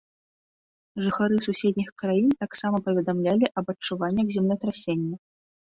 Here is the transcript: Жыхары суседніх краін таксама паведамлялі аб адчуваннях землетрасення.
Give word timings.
Жыхары 1.07 1.35
суседніх 1.47 1.89
краін 2.03 2.27
таксама 2.43 2.77
паведамлялі 2.89 3.45
аб 3.63 3.71
адчуваннях 3.77 4.27
землетрасення. 4.39 5.15